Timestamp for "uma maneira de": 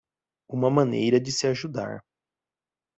0.49-1.31